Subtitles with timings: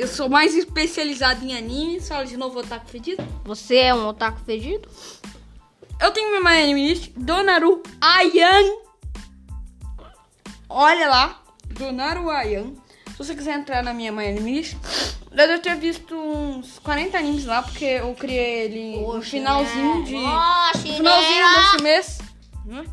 [0.00, 2.00] Eu sou mais especializado em anime.
[2.00, 3.22] Fala de novo Otaku Fedido.
[3.44, 4.88] Você é um otaku fedido?
[6.00, 8.78] Eu tenho minha Anime List, Donaru Ayan.
[10.70, 12.72] Olha lá, Donaru Ayan.
[13.08, 14.74] Se você quiser entrar na minha Anime List,
[15.30, 20.14] eu devo ter visto uns 40 animes lá, porque eu criei ele no finalzinho de...
[20.16, 22.18] Ó, no finalzinho desse mês.
[22.66, 22.84] Hum?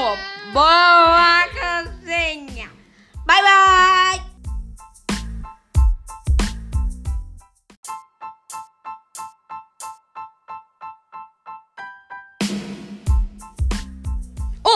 [0.52, 2.70] Boa Cozinha.
[3.24, 4.27] Bye, bye!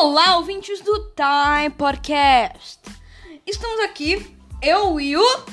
[0.05, 2.81] Olá, ouvintes do Time Podcast.
[3.47, 5.45] Estamos aqui, eu e o.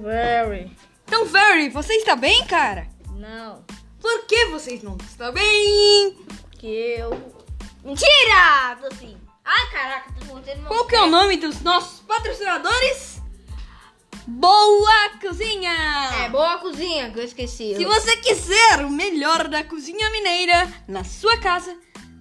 [0.00, 0.70] Very.
[1.04, 2.86] Então, Very, você está bem, cara?
[3.16, 3.64] Não.
[4.00, 6.16] Por que vocês não estão bem?
[6.52, 7.10] Que eu.
[7.82, 8.78] Mentira!
[8.88, 9.18] Assim.
[9.44, 13.20] Ai, caraca, tô contando meu Qual que é o nome dos nossos patrocinadores?
[14.28, 15.74] Boa Cozinha!
[16.24, 17.74] É, Boa Cozinha, que eu esqueci.
[17.74, 21.76] Se você quiser o melhor da cozinha mineira na sua casa,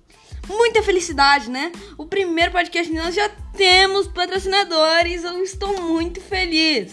[0.48, 1.70] Muita felicidade, né?
[1.96, 5.24] O primeiro podcast nós já temos patrocinadores.
[5.24, 6.92] Eu estou muito feliz.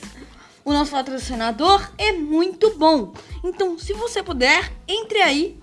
[0.63, 3.13] O nosso patrocinador é muito bom.
[3.43, 5.59] Então, se você puder, entre aí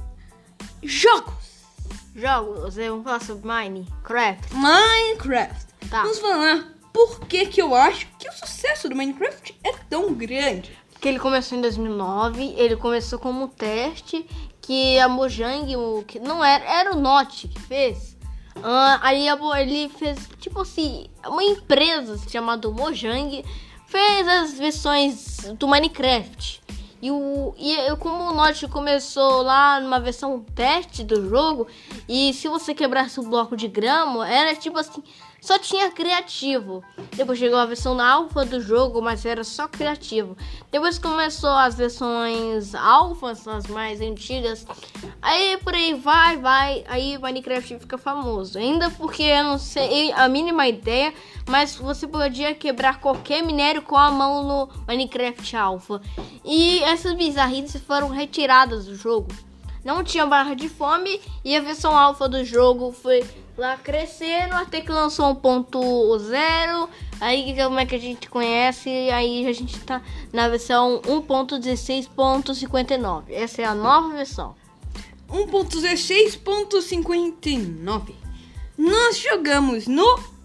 [0.82, 1.37] jogos.
[2.18, 4.52] Jogos, vamos falar sobre Minecraft.
[4.52, 5.66] Minecraft.
[5.88, 6.02] Tá.
[6.02, 10.76] Vamos falar por que que eu acho que o sucesso do Minecraft é tão grande.
[11.00, 14.26] Que ele começou em 2009, ele começou como um teste
[14.60, 18.16] que a Mojang, o que não era, era o Note que fez.
[18.64, 23.44] Ah, aí a ele fez, tipo assim, uma empresa chamada Mojang
[23.86, 26.60] fez as versões do Minecraft.
[27.00, 31.66] E, o, e como o Note começou lá numa versão teste do jogo,
[32.08, 35.02] e se você quebrasse o bloco de grama, era tipo assim,
[35.40, 36.82] só tinha criativo.
[37.14, 40.36] Depois chegou a versão alfa do jogo, mas era só criativo.
[40.70, 44.66] Depois começou as versões alfas, as mais antigas.
[45.22, 48.58] Aí por aí vai, vai, aí Minecraft fica famoso.
[48.58, 51.14] Ainda porque eu não sei a mínima ideia,
[51.48, 56.00] mas você podia quebrar qualquer minério com a mão no Minecraft Alpha.
[56.44, 59.28] E essas bizarrices foram retiradas do jogo.
[59.88, 63.24] Não tinha barra de fome e a versão alfa do jogo foi
[63.56, 66.90] lá crescendo até que lançou 1.0.
[67.18, 68.90] Aí como é que a gente conhece?
[68.90, 73.30] Aí a gente tá na versão 1.16.59.
[73.30, 74.54] Essa é a nova versão.
[75.30, 78.14] 1.16.59.
[78.76, 80.37] Nós jogamos no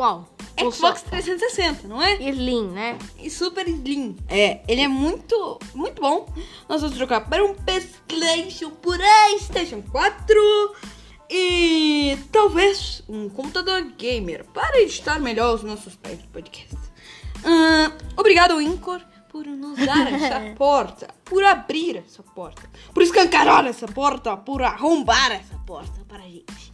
[0.00, 0.26] Qual?
[0.58, 2.14] Xbox 360, não é?
[2.14, 2.96] Slim, né?
[3.18, 4.16] E Super Slim.
[4.30, 6.26] É, ele é muito, muito bom.
[6.66, 10.74] Nós vamos trocar para um PlayStation por PlayStation 4
[11.28, 15.94] e talvez um computador gamer para editar melhor os nossos
[16.32, 16.78] podcasts.
[17.44, 23.86] Ah, obrigado, Incor, por nos dar essa porta, por abrir essa porta, por escancarar essa
[23.86, 26.72] porta, por arrombar essa porta para a gente.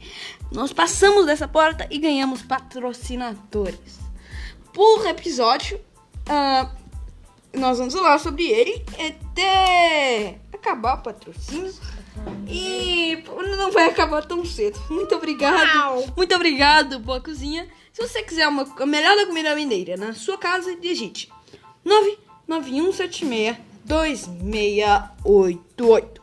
[0.50, 4.00] Nós passamos dessa porta e ganhamos patrocinadores.
[4.72, 5.80] Por episódio,
[6.28, 6.70] ah,
[7.54, 11.72] nós vamos falar sobre ele até acabar o patrocínio.
[12.48, 13.22] E
[13.58, 14.80] não vai acabar tão cedo.
[14.88, 16.12] Muito obrigado.
[16.16, 17.68] Muito obrigado, boa cozinha.
[17.92, 21.30] Se você quiser uma, a melhor da comida mineira na sua casa, digite
[22.46, 26.22] 99176 2688.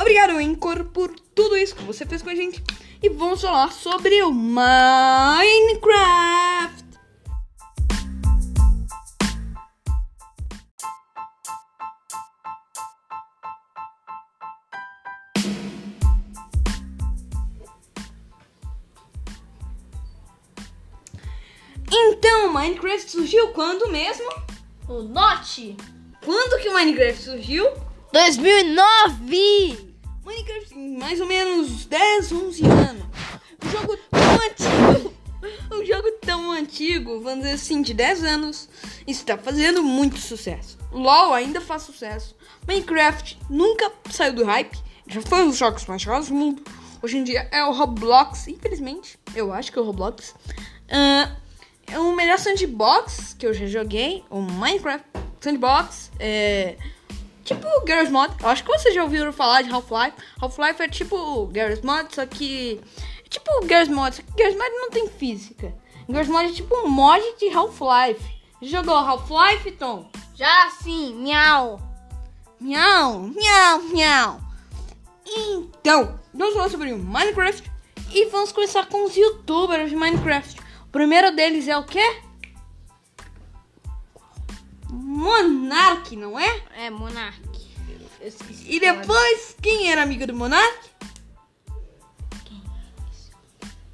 [0.00, 2.62] Obrigado, Anchor, por tudo isso que você fez com a gente.
[3.02, 5.50] E vamos falar sobre o Minecraft.
[21.92, 24.49] Então, Minecraft surgiu quando mesmo?
[24.90, 25.76] O Note
[26.24, 27.64] Quando que o Minecraft surgiu?
[28.12, 29.94] 2009!
[30.26, 33.04] Minecraft tem mais ou menos 10, 11 anos.
[33.64, 35.14] Um jogo tão antigo.
[35.70, 38.68] Um jogo tão antigo, vamos dizer assim, de 10 anos,
[39.06, 40.76] está fazendo muito sucesso.
[40.90, 42.34] LOL ainda faz sucesso.
[42.66, 44.76] Minecraft nunca saiu do hype.
[45.06, 46.64] Já foi um dos jogos mais jogados do mundo.
[47.00, 49.20] Hoje em dia é o Roblox, infelizmente.
[49.36, 50.34] Eu acho que é o Roblox.
[50.90, 51.36] Ah,
[51.90, 54.24] é o melhor sandbox que eu já joguei.
[54.30, 55.06] O Minecraft
[55.40, 56.10] Sandbox.
[56.18, 56.76] É.
[57.44, 58.34] Tipo Garry's Mod.
[58.40, 60.16] Eu acho que vocês já ouviram falar de Half-Life.
[60.40, 62.80] Half-Life é tipo Garry's Mod, só que.
[63.24, 65.74] É tipo Garry's Mod, só que Garry's Mod não tem física.
[66.08, 68.40] Garry's Mod é tipo um mod de Half-Life.
[68.62, 70.10] Jogou Half-Life, Tom?
[70.34, 71.80] Já sim, miau!
[72.60, 74.40] Miau, miau, miau.
[75.26, 77.70] Então, vamos falar sobre o Minecraft
[78.12, 80.60] e vamos começar com os youtubers de Minecraft.
[80.90, 82.20] O primeiro deles é o quê?
[84.90, 86.62] Monark, não é?
[86.74, 87.48] É, Monark.
[88.20, 90.90] Esqueci E depois, quem era amigo do Monark?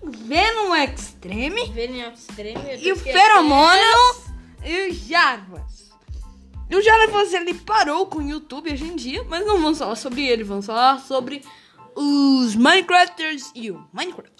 [0.03, 2.77] Venom Extreme Venom Extreme.
[2.79, 4.25] e o Feromono
[4.65, 5.91] e o Jarvas.
[6.71, 9.97] E o Jarvas ele parou com o YouTube hoje em dia, mas não vamos falar
[9.97, 11.45] sobre ele, vamos falar sobre
[11.95, 14.36] os Minecrafters e o Minecraft.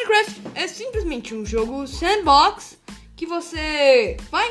[0.00, 2.78] Minecraft é simplesmente um jogo sandbox
[3.14, 4.50] que você vai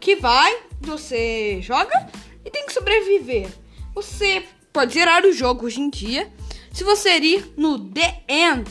[0.00, 2.10] que vai, você joga
[2.44, 3.48] e tem que sobreviver.
[3.94, 6.30] Você pode zerar o jogo hoje em dia
[6.72, 8.70] se você ir no The End.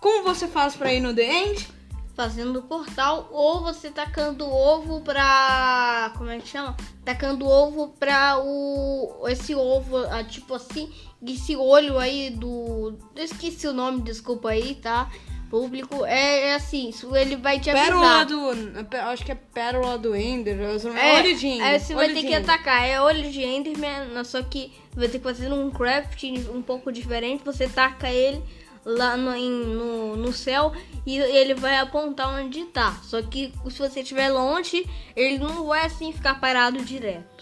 [0.00, 1.68] Como você faz pra ir no The End?
[2.14, 6.12] Fazendo portal ou você tacando ovo pra.
[6.16, 6.76] Como é que chama?
[7.04, 9.26] Tacando ovo pra o.
[9.28, 10.92] Esse ovo, ah, tipo assim,
[11.26, 12.96] esse olho aí do.
[13.16, 15.10] Eu esqueci o nome, desculpa aí, tá?
[15.50, 16.04] Público.
[16.04, 17.86] É, é assim, ele vai te avisar.
[17.86, 18.96] Pérola do.
[18.96, 20.56] Acho que é Pérola do Ender.
[20.96, 21.66] É, olho de Ender.
[21.66, 22.42] Aí você vai ter que Ender.
[22.42, 22.88] atacar.
[22.88, 26.22] É olho de Enderman, só que vai ter que fazer um craft
[26.54, 27.44] um pouco diferente.
[27.44, 28.40] Você taca ele
[28.84, 30.72] lá no, no, no céu
[31.06, 32.98] e ele vai apontar onde tá.
[33.02, 34.86] Só que se você estiver longe,
[35.16, 37.34] ele não vai assim ficar parado direto.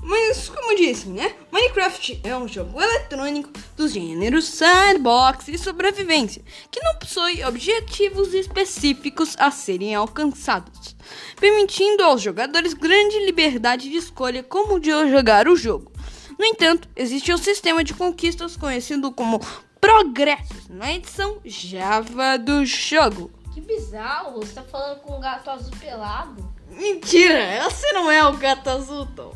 [0.00, 1.34] Mas, como disse, né?
[1.52, 9.36] Minecraft é um jogo eletrônico dos gêneros sandbox e sobrevivência, que não possui objetivos específicos
[9.38, 10.96] a serem alcançados,
[11.38, 15.92] permitindo aos jogadores grande liberdade de escolha como de jogar o jogo.
[16.38, 19.40] No entanto, existe um sistema de conquistas conhecido como
[19.80, 23.30] progressos na edição Java do jogo.
[23.52, 26.54] Que bizarro, você tá falando com um gato azul pelado.
[26.70, 29.34] Mentira, você não é o gato azul, Tom.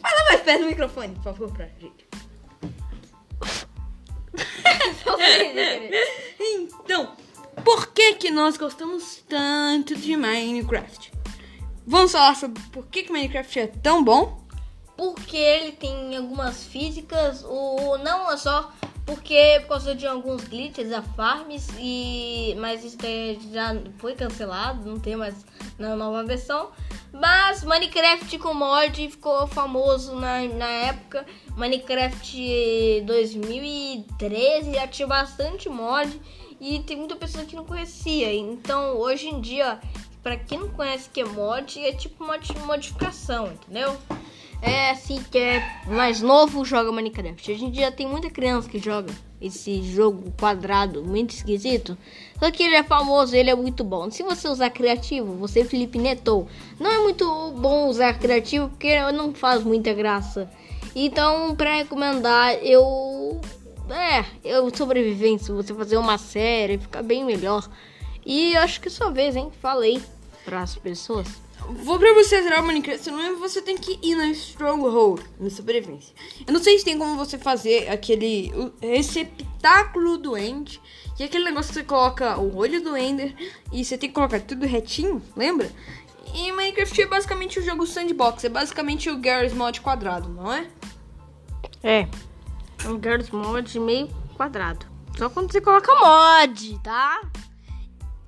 [0.00, 2.06] Fala mais perto do microfone, por favor, pra gente.
[6.38, 7.12] Então,
[7.64, 11.12] por que que nós gostamos tanto de Minecraft?
[11.86, 14.40] Vamos falar sobre por que que Minecraft é tão bom?
[14.96, 18.72] Porque ele tem algumas físicas, ou não é só
[19.06, 22.98] porque por causa de alguns glitches da farms e mas isso
[23.52, 25.46] já foi cancelado, não tem mais
[25.78, 26.70] na nova versão.
[27.12, 31.24] Mas Minecraft com mod ficou famoso na, na época.
[31.56, 36.20] Minecraft 2013 já tinha bastante mod
[36.60, 38.34] e tem muita pessoa que não conhecia.
[38.34, 39.78] Então hoje em dia,
[40.20, 43.96] pra quem não conhece que é mod, é tipo uma modificação, entendeu?
[44.66, 47.52] É assim que é mais novo joga Minecraft.
[47.52, 51.96] Hoje em dia tem muita criança que joga esse jogo quadrado, muito esquisito.
[52.36, 54.10] Só que ele é famoso, ele é muito bom.
[54.10, 56.48] Se você usar criativo, você Felipe Netou,
[56.80, 60.50] não é muito bom usar criativo porque não faz muita graça.
[60.96, 63.40] Então, pra recomendar, eu
[63.88, 67.68] é, eu sobrevivência, você fazer uma série, fica bem melhor.
[68.24, 69.48] E acho que é sua vez, hein?
[69.62, 70.02] Falei
[70.44, 71.45] para as pessoas.
[71.68, 76.14] Vou pra você zerar o Minecraft, não você tem que ir na Stronghold, na sobrevivência.
[76.46, 80.80] Eu não sei se tem como você fazer aquele receptáculo do End,
[81.16, 83.34] que é aquele negócio que você coloca o olho do Ender
[83.72, 85.70] e você tem que colocar tudo retinho, lembra?
[86.34, 90.68] E Minecraft é basicamente o jogo sandbox, é basicamente o Garry's Mod quadrado, não é?
[91.82, 92.08] É.
[92.84, 94.86] Um Garry's Mod meio quadrado.
[95.16, 97.22] Só quando você coloca mod, tá?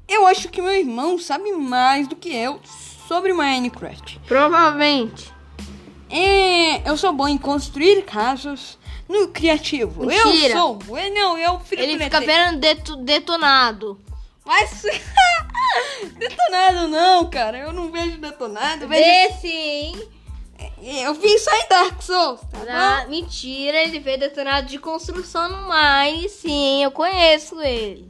[0.08, 2.58] Eu acho que meu irmão sabe mais do que eu
[3.08, 4.20] sobre Minecraft.
[4.26, 5.32] Provavelmente.
[6.10, 10.04] É, eu sou bom em construir casas no criativo.
[10.04, 10.54] Mentira.
[10.54, 10.98] Eu sou.
[10.98, 13.98] Eu, não, eu fico Ele fica vendo deto- detonado.
[14.44, 14.82] Mas.
[16.16, 17.58] detonado não, cara.
[17.58, 18.84] Eu não vejo detonado.
[18.84, 19.02] Eu, vejo...
[19.02, 20.08] Vê sim.
[21.02, 25.68] eu vi só em Dark Souls, tá Ah, mentira, ele vê detonado de construção no
[25.68, 28.08] Mine, sim, eu conheço ele.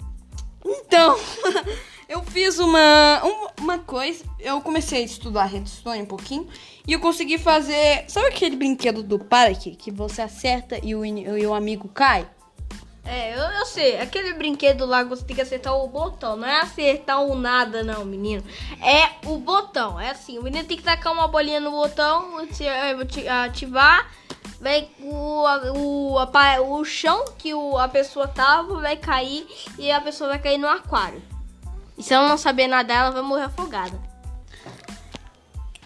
[0.64, 0.70] bom?
[0.70, 1.18] Então,
[2.08, 4.24] eu fiz uma, um- uma coisa.
[4.38, 6.48] Eu comecei a estudar redstone um pouquinho.
[6.86, 8.04] E eu consegui fazer.
[8.08, 12.26] Sabe aquele brinquedo do parque que você acerta e o, e o amigo cai?
[13.04, 16.60] É, eu, eu sei, aquele brinquedo lá você tem que acertar o botão, não é
[16.60, 18.44] acertar o nada não, menino.
[18.82, 23.26] É o botão, é assim, o menino tem que tacar uma bolinha no botão, ati-
[23.26, 24.10] ativar,
[24.60, 25.42] vai o,
[25.74, 29.46] o, a o chão que o, a pessoa tava vai cair
[29.78, 31.22] e a pessoa vai cair no aquário.
[31.98, 34.00] E se ela não saber nadar, ela vai morrer afogada.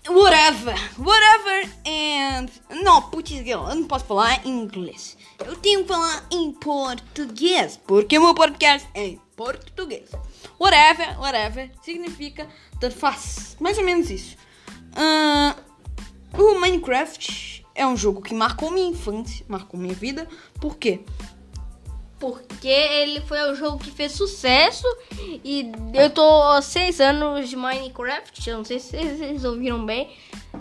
[0.06, 2.48] Whatever, whatever, and.
[2.82, 5.16] Não, putz, eu não posso falar em inglês.
[5.38, 10.10] Eu tenho que falar em português, porque meu podcast é em português.
[10.60, 13.56] Whatever, whatever, significa tanto faz.
[13.60, 14.36] Mais ou menos isso.
[14.96, 15.54] Ahn,
[16.36, 20.28] o Minecraft é um jogo que marcou minha infância, marcou minha vida.
[20.60, 21.00] Por quê?
[22.22, 24.86] Porque ele foi o jogo que fez sucesso
[25.44, 30.08] e eu tô há seis anos de Minecraft, eu não sei se vocês ouviram bem.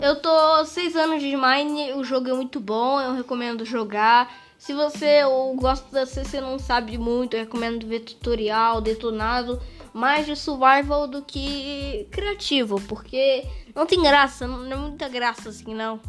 [0.00, 4.34] Eu tô há seis anos de Mine, o jogo é muito bom, eu recomendo jogar.
[4.58, 5.20] Se você
[5.54, 9.62] gosta, se você não sabe muito, eu recomendo ver tutorial, detonado,
[9.94, 15.72] mais de survival do que criativo, porque não tem graça, não é muita graça assim
[15.72, 16.00] não.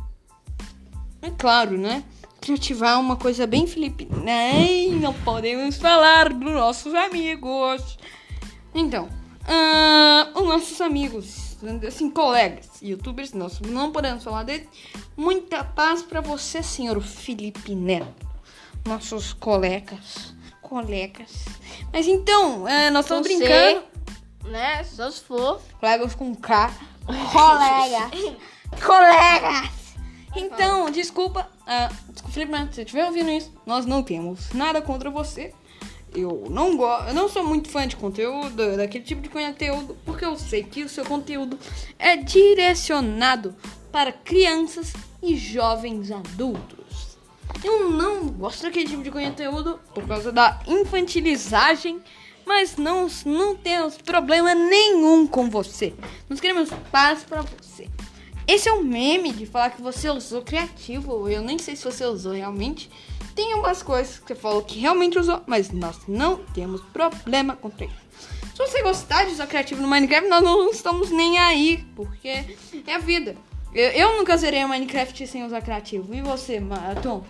[1.21, 2.03] É claro, né?
[2.43, 4.05] Criativar é uma coisa bem Felipe.
[4.21, 4.89] Né?
[4.99, 7.97] Não podemos falar dos nossos amigos.
[8.75, 9.07] Então,
[9.47, 11.55] ah, os nossos amigos,
[11.87, 14.67] assim, colegas, youtubers, nós não podemos falar dele.
[15.15, 18.27] Muita paz pra você, senhor Felipe Neto.
[18.85, 20.35] Nossos colegas.
[20.61, 21.45] Colegas.
[21.93, 23.85] Mas então, ah, nós estamos Você, brincando.
[24.51, 24.83] Né?
[24.83, 25.61] Só se for.
[25.79, 26.73] Colegas com K.
[27.31, 28.35] Colegas.
[28.85, 29.82] Colegas.
[30.35, 31.47] Então, desculpa.
[31.65, 35.53] ah, desculpa, Felipe, se você estiver ouvindo isso, nós não temos nada contra você.
[36.15, 40.23] Eu não gosto, eu não sou muito fã de conteúdo, daquele tipo de conteúdo, porque
[40.23, 41.57] eu sei que o seu conteúdo
[41.97, 43.55] é direcionado
[43.91, 47.17] para crianças e jovens adultos.
[47.63, 51.99] Eu não gosto daquele tipo de conteúdo por causa da infantilizagem,
[52.45, 55.93] mas não, não temos problema nenhum com você.
[56.29, 57.87] Nós queremos paz pra você.
[58.47, 61.29] Esse é um meme de falar que você usou criativo.
[61.29, 62.89] Eu nem sei se você usou realmente.
[63.35, 67.69] Tem umas coisas que você falou que realmente usou, mas nós não temos problema com
[67.69, 68.03] isso.
[68.53, 72.45] Se você gostar de usar criativo no Minecraft, nós não estamos nem aí, porque
[72.85, 73.35] é a vida.
[73.73, 76.13] Eu, eu nunca zerei Minecraft sem usar criativo.
[76.13, 76.61] E você,
[77.01, 77.23] Tom?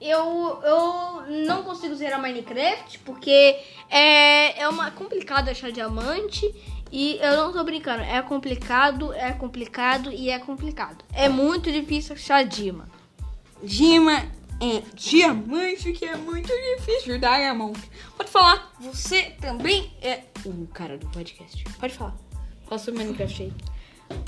[0.00, 3.58] Eu, eu não consigo zerar Minecraft porque
[3.90, 6.54] é, é uma complicado achar diamante
[6.90, 8.02] e eu não tô brincando.
[8.02, 11.04] É complicado, é complicado e é complicado.
[11.12, 12.88] É muito difícil achar Dima.
[13.62, 14.24] Dima
[14.60, 17.78] é diamante, que é muito difícil, Diamond.
[18.16, 21.64] Pode falar, você também é o cara do podcast.
[21.78, 22.14] Pode falar.
[22.66, 23.52] Fala sobre Minecraft aí.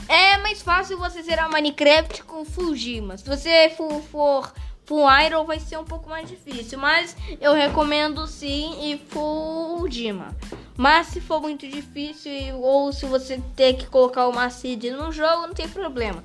[0.08, 3.16] É mais fácil você zerar Minecraft com full Dima.
[3.16, 4.52] Se você for
[4.88, 10.34] full Iron vai ser um pouco mais difícil, mas eu recomendo sim e full Dima.
[10.78, 15.46] Mas se for muito difícil ou se você ter que colocar uma seed no jogo,
[15.46, 16.24] não tem problema.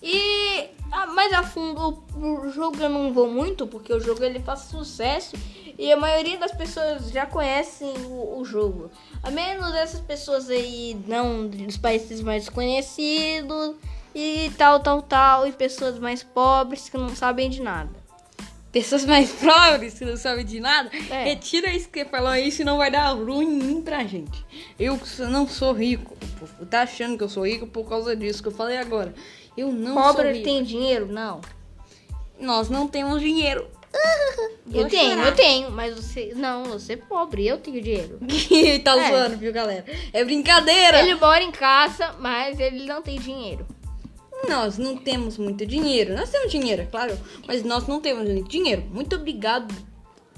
[0.00, 0.68] E
[1.14, 4.60] mais a fundo o, o jogo eu não vou muito porque o jogo ele faz
[4.60, 5.34] sucesso
[5.76, 8.88] e a maioria das pessoas já conhecem o, o jogo.
[9.20, 13.74] A menos essas pessoas aí não dos países mais conhecidos
[14.18, 17.90] e tal, tal, tal, e pessoas mais pobres que não sabem de nada.
[18.72, 21.24] Pessoas mais pobres que não sabem de nada, É.
[21.24, 24.44] retira isso que falou aí, senão vai dar ruim pra gente.
[24.78, 24.98] Eu
[25.30, 26.16] não sou rico.
[26.70, 29.14] Tá achando que eu sou rico por causa disso que eu falei agora.
[29.56, 30.44] Eu não sou Pobre rico.
[30.44, 31.06] tem dinheiro?
[31.12, 31.40] Não.
[32.40, 33.66] Nós não temos dinheiro.
[34.66, 35.26] Eu Vou tenho, chorar.
[35.28, 36.32] eu tenho, mas você.
[36.34, 38.18] Não, você é pobre, eu tenho dinheiro.
[38.84, 39.10] tá É.
[39.10, 39.84] zoando, viu, galera?
[40.12, 40.98] É brincadeira.
[41.00, 43.64] Ele mora em casa, mas ele não tem dinheiro.
[44.48, 46.14] Nós não temos muito dinheiro.
[46.14, 48.82] Nós temos dinheiro, é claro, mas nós não temos muito dinheiro.
[48.92, 49.74] Muito obrigado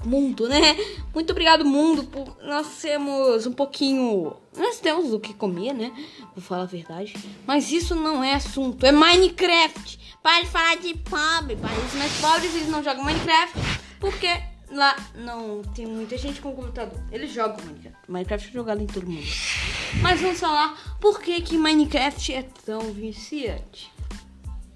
[0.05, 0.77] mundo, né?
[1.13, 4.33] Muito obrigado, mundo, por nós temos um pouquinho.
[4.57, 5.91] Nós temos o que comer, né?
[6.35, 7.13] Vou falar a verdade.
[7.45, 10.17] Mas isso não é assunto, é Minecraft.
[10.21, 13.57] Para de falar de pobre, países mais pobres, eles não jogam Minecraft
[13.99, 14.27] porque
[14.71, 16.99] lá não tem muita gente com computador.
[17.11, 17.99] Eles jogam Minecraft.
[18.07, 19.27] Minecraft é jogado em todo mundo.
[20.01, 23.91] Mas vamos falar por que, que Minecraft é tão viciante.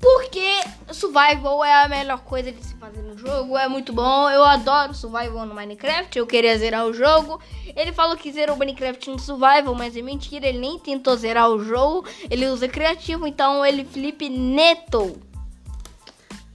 [0.03, 0.60] Porque
[0.91, 4.29] survival é a melhor coisa de se fazer no jogo, é muito bom.
[4.29, 7.39] Eu adoro survival no Minecraft, eu queria zerar o jogo.
[7.74, 11.50] Ele falou que zerou o Minecraft no survival, mas é mentira, ele nem tentou zerar
[11.50, 12.05] o jogo.
[12.29, 15.22] Ele usa criativo, então ele Felipe Neto.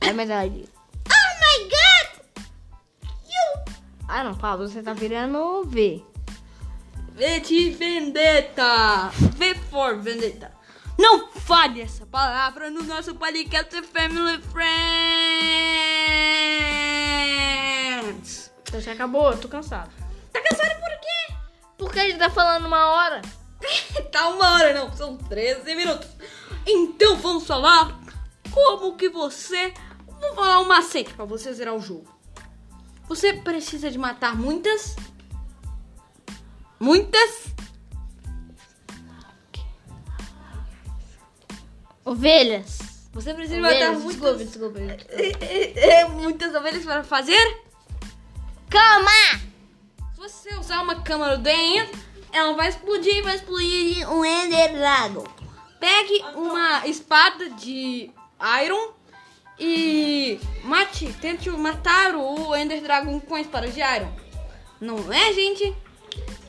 [0.02, 0.68] É verdade.
[1.06, 2.44] Oh my god!
[3.24, 3.74] You!
[4.06, 6.04] Ah não, Pablo, você tá virando V.
[7.18, 9.10] V de Vendetta!
[9.10, 10.52] V for Vendetta!
[10.96, 14.62] Não fale essa palavra no nosso podcast Family Friends!
[18.62, 19.90] Então já acabou, eu tô cansado.
[20.32, 21.34] Tá cansado por quê?
[21.76, 23.20] Porque a gente tá falando uma hora.
[24.12, 26.06] tá uma hora, não, são 13 minutos.
[26.64, 27.98] Então vamos falar
[28.52, 29.74] como que você.
[30.06, 32.16] Vou falar um macete pra você zerar o jogo.
[33.08, 34.94] Você precisa de matar muitas.
[36.78, 37.54] Muitas.
[42.04, 42.78] Ovelhas.
[43.12, 44.38] Você precisa de matar Ovelhas, muitas.
[44.38, 45.04] desculpa, desculpa.
[45.78, 47.62] É, muitas ovelhas para fazer.
[48.70, 49.40] Cama!
[50.14, 51.98] Se você usar uma câmera dentro,
[52.32, 55.24] ela vai explodir e vai explodir um Ender Dragon.
[55.80, 58.10] Pegue uma espada de
[58.64, 58.92] Iron
[59.58, 64.12] e mate, tente matar o Ender Dragon com a espada de Iron.
[64.80, 65.74] Não é, gente?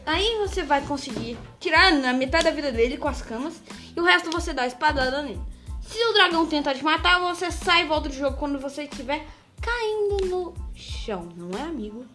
[0.05, 3.61] Aí você vai conseguir tirar na metade da vida dele com as camas
[3.95, 5.41] e o resto você dá a espadada nele.
[5.81, 9.25] Se o dragão tentar te matar, você sai e volta do jogo quando você estiver
[9.61, 12.05] caindo no chão, não é, amigo?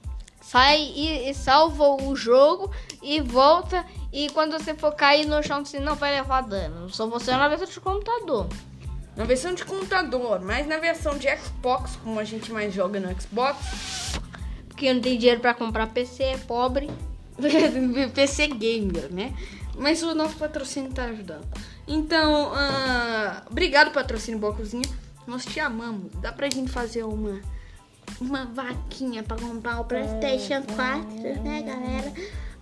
[0.41, 2.71] Sai e, e salva o jogo
[3.03, 3.85] e volta.
[4.13, 6.89] E quando você for cair no chão, você não vai levar dano.
[6.91, 8.47] Só você na versão de computador.
[9.17, 13.09] Na versão de computador, mas na versão de Xbox, como a gente mais joga no
[13.21, 14.19] Xbox,
[14.69, 16.91] Porque não tem dinheiro pra comprar PC, é pobre.
[18.15, 19.35] PC gamer, né?
[19.77, 21.47] Mas o nosso patrocínio tá ajudando.
[21.87, 24.89] Então, ah, obrigado patrocínio Boa Cozinha.
[25.27, 26.13] Nós te amamos.
[26.21, 27.41] Dá pra gente fazer uma
[28.21, 32.13] uma vaquinha pra comprar o PlayStation 4, né, galera?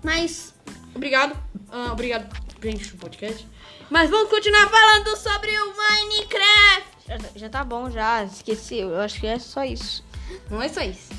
[0.02, 0.54] Mas
[0.94, 1.37] obrigado,
[1.70, 3.46] ah, obrigado pra gente no podcast.
[3.90, 6.92] Mas vamos continuar falando sobre o Minecraft.
[7.06, 8.24] Já, já tá bom, já.
[8.24, 8.78] Esqueci.
[8.78, 10.02] Eu acho que é só isso.
[10.50, 11.12] Não é só isso.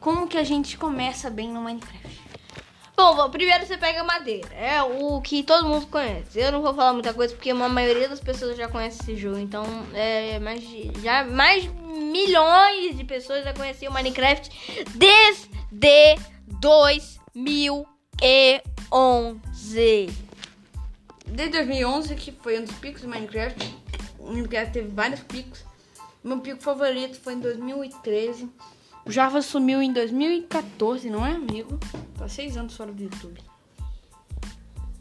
[0.00, 2.31] Como que a gente começa bem no Minecraft?
[3.02, 4.48] Bom, primeiro você pega madeira.
[4.54, 6.38] É o que todo mundo conhece.
[6.38, 9.38] Eu não vou falar muita coisa porque a maioria das pessoas já conhece esse jogo.
[9.38, 10.62] Então, é mais
[11.02, 15.48] já mais milhões de pessoas já conheciam Minecraft desde
[16.60, 17.86] 2011.
[21.26, 23.76] Desde 2011, que foi um dos picos do Minecraft.
[24.20, 25.64] O Minecraft teve vários picos.
[26.22, 28.48] Meu pico favorito foi em 2013.
[29.04, 31.78] O Java sumiu em 2014, não é, amigo?
[32.16, 33.40] Tá seis anos fora do YouTube.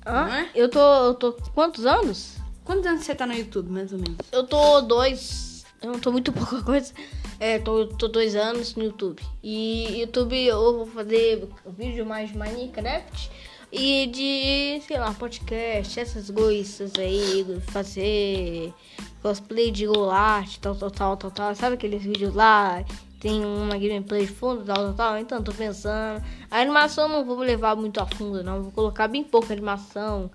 [0.06, 0.26] Hã?
[0.26, 0.50] Não é?
[0.56, 2.38] Eu tô, eu tô quantos anos?
[2.66, 4.18] Quantos anos você tá no YouTube, mais ou menos?
[4.32, 5.64] Eu tô dois.
[5.82, 6.94] Eu não tô muito pouca coisa.
[7.40, 9.22] É, tô, tô dois anos no YouTube.
[9.44, 13.32] E YouTube eu vou fazer vídeo mais de Minecraft
[13.72, 18.74] e de, sei lá, podcast, essas coisas aí, fazer
[19.22, 21.56] cosplay de Golart, tal, tal, tal, tal, tal.
[21.56, 22.84] Sabe aqueles vídeos lá?
[23.22, 25.18] Tem uma gameplay de fundo, tal, tal, tal.
[25.20, 26.24] Então tô pensando.
[26.50, 28.64] A animação não vou levar muito a fundo, não.
[28.64, 30.32] Vou colocar bem pouca animação.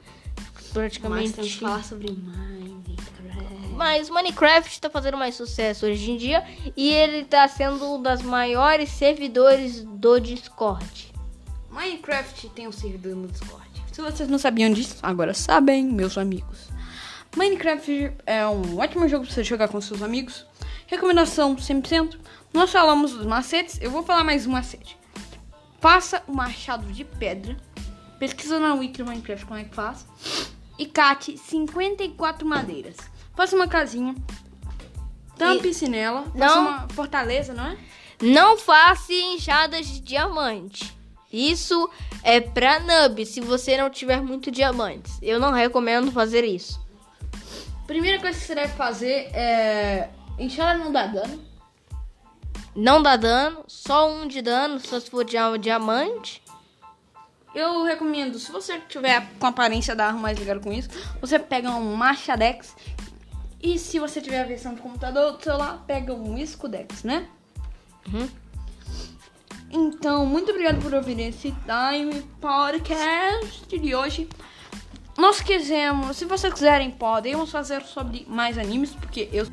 [0.55, 1.33] Mas Praticamente.
[1.33, 3.75] temos que falar sobre Minecraft.
[3.75, 6.45] Mas Minecraft tá fazendo mais sucesso hoje em dia
[6.77, 11.13] e ele tá sendo um das maiores servidores do Discord.
[11.69, 13.67] Minecraft tem um servidor no Discord.
[13.91, 16.69] Se vocês não sabiam disso, agora sabem, meus amigos.
[17.37, 20.47] Minecraft é um ótimo jogo pra você jogar com seus amigos.
[20.87, 22.17] Recomendação 100%.
[22.57, 24.97] Nós falamos dos macetes, eu vou falar mais um macete.
[25.79, 27.55] Faça um machado de pedra.
[28.19, 30.07] Pesquisa na wiki do Minecraft como é que faz.
[30.79, 32.97] E cate 54 madeiras.
[33.35, 34.15] Faça uma casinha.
[35.37, 36.23] Tampe-se nela.
[36.23, 36.61] Faça Não.
[36.63, 37.77] uma fortaleza, não é?
[38.23, 40.97] Não faça enxadas de diamante.
[41.31, 41.91] Isso
[42.23, 45.19] é pra noob se você não tiver muito diamantes.
[45.21, 46.81] Eu não recomendo fazer isso.
[47.87, 50.09] Primeira coisa que você deve fazer é.
[50.39, 51.46] Enxada não dá dano.
[52.77, 56.43] Não dá dano, só um de dano só se for dia- diamante.
[57.55, 61.39] Eu recomendo, se você tiver com a aparência da arma mais ligada com isso, você
[61.39, 62.77] pega um Machadex.
[63.63, 67.27] E se você tiver a versão de computador do celular, pega um Escudex, né?
[68.13, 68.29] Uhum.
[69.71, 74.29] Então, muito obrigado por ouvir esse Time Podcast de hoje.
[75.17, 79.47] Nós quisemos, se vocês quiserem, podemos fazer sobre mais animes, porque eu